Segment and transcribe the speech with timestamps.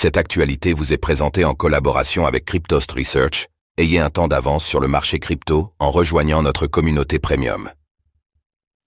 [0.00, 3.48] Cette actualité vous est présentée en collaboration avec Cryptost Research.
[3.78, 7.68] Ayez un temps d'avance sur le marché crypto en rejoignant notre communauté premium.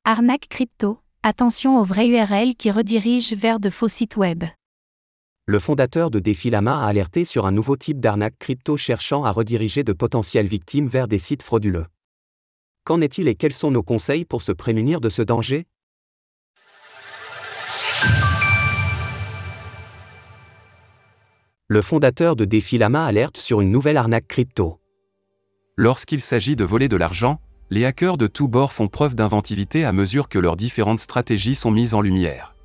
[0.05, 4.45] Arnaque crypto, attention aux vraies URL qui redirigent vers de faux sites web.
[5.47, 9.83] Le fondateur de Defilama a alerté sur un nouveau type d'arnaque crypto cherchant à rediriger
[9.83, 11.87] de potentielles victimes vers des sites frauduleux.
[12.85, 15.65] Qu'en est-il et quels sont nos conseils pour se prémunir de ce danger?
[21.73, 24.81] Le fondateur de Defilama alerte sur une nouvelle arnaque crypto.
[25.77, 29.93] Lorsqu'il s'agit de voler de l'argent, les hackers de tous bords font preuve d'inventivité à
[29.93, 32.55] mesure que leurs différentes stratégies sont mises en lumière.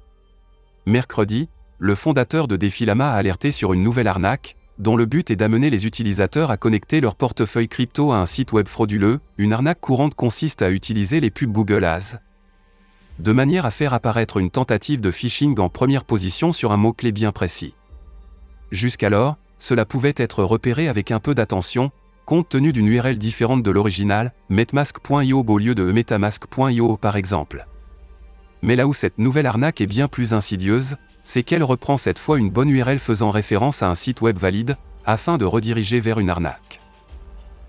[0.86, 1.48] Mercredi,
[1.78, 5.70] le fondateur de Defilama a alerté sur une nouvelle arnaque, dont le but est d'amener
[5.70, 9.20] les utilisateurs à connecter leur portefeuille crypto à un site web frauduleux.
[9.38, 12.18] Une arnaque courante consiste à utiliser les pubs Google Ads,
[13.20, 17.12] de manière à faire apparaître une tentative de phishing en première position sur un mot-clé
[17.12, 17.76] bien précis.
[18.70, 21.90] Jusqu'alors, cela pouvait être repéré avec un peu d'attention,
[22.24, 27.66] compte tenu d'une URL différente de l'original, metmask.io au lieu de metamask.io par exemple.
[28.62, 32.38] Mais là où cette nouvelle arnaque est bien plus insidieuse, c'est qu'elle reprend cette fois
[32.38, 36.30] une bonne URL faisant référence à un site web valide, afin de rediriger vers une
[36.30, 36.80] arnaque.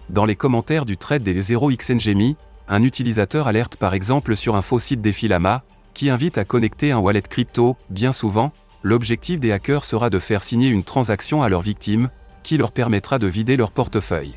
[0.10, 2.36] Dans les commentaires du trade des 0xNGMI,
[2.68, 7.00] un utilisateur alerte par exemple sur un faux site Defilama, qui invite à connecter un
[7.00, 8.52] wallet crypto, bien souvent,
[8.88, 12.10] l'objectif des hackers sera de faire signer une transaction à leurs victimes,
[12.42, 14.36] qui leur permettra de vider leur portefeuille.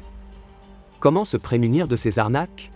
[0.98, 2.72] Comment se prémunir de ces arnaques?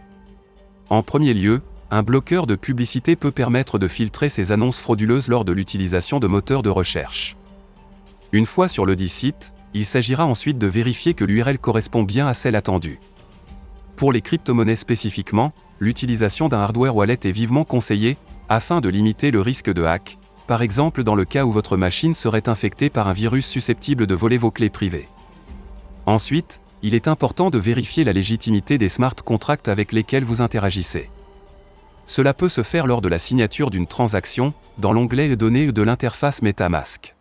[0.88, 5.44] En premier lieu, un bloqueur de publicité peut permettre de filtrer ces annonces frauduleuses lors
[5.44, 7.36] de l'utilisation de moteurs de recherche.
[8.30, 12.28] Une fois sur le dit site, il s'agira ensuite de vérifier que l'URL correspond bien
[12.28, 13.00] à celle attendue.
[13.96, 18.16] Pour les crypto-monnaies spécifiquement, l'utilisation d'un hardware wallet est vivement conseillée,
[18.48, 22.14] afin de limiter le risque de hack, par exemple dans le cas où votre machine
[22.14, 25.08] serait infectée par un virus susceptible de voler vos clés privées.
[26.06, 31.08] Ensuite, il est important de vérifier la légitimité des smart contracts avec lesquels vous interagissez.
[32.04, 36.42] Cela peut se faire lors de la signature d'une transaction, dans l'onglet Données de l'interface
[36.42, 37.14] MetaMask.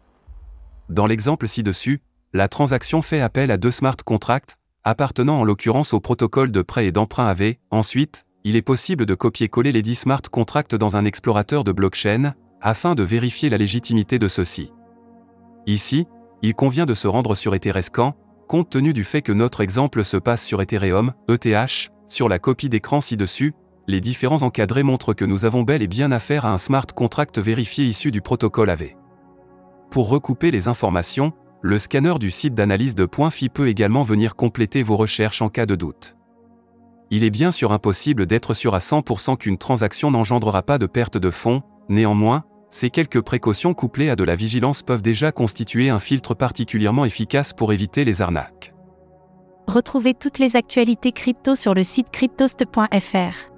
[0.90, 2.02] Dans l'exemple ci-dessus,
[2.34, 6.88] la transaction fait appel à deux smart contracts, appartenant en l'occurrence au protocole de prêt
[6.88, 7.56] et d'emprunt AV.
[7.72, 12.34] Ensuite, il est possible de copier-coller les 10 smart contracts dans un explorateur de blockchain,
[12.64, 14.72] afin de vérifier la légitimité de ceux-ci.
[15.68, 16.08] Ici,
[16.42, 18.16] il convient de se rendre sur Etherescan,
[18.48, 22.70] compte tenu du fait que notre exemple se passe sur Ethereum, ETH, sur la copie
[22.70, 23.54] d'écran ci-dessus,
[23.88, 27.38] les différents encadrés montrent que nous avons bel et bien affaire à un smart contract
[27.38, 28.92] vérifié issu du protocole AV.
[29.92, 34.84] Pour recouper les informations, le scanner du site d'analyse de points peut également venir compléter
[34.84, 36.16] vos recherches en cas de doute.
[37.10, 41.18] Il est bien sûr impossible d'être sûr à 100% qu'une transaction n'engendrera pas de perte
[41.18, 46.00] de fonds, néanmoins, ces quelques précautions couplées à de la vigilance peuvent déjà constituer un
[46.00, 48.74] filtre particulièrement efficace pour éviter les arnaques.
[49.68, 53.54] Retrouvez toutes les actualités crypto sur le site cryptost.fr.